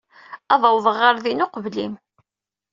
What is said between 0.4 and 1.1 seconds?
Ad awḍeɣ